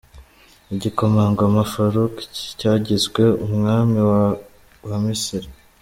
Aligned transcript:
Igikomangoma 0.73 1.61
Farouk 1.71 2.15
cyagizwe 2.59 3.23
umwami 3.45 3.99
wa 4.09 4.23
wa 4.87 4.97
Misiri. 5.05 5.49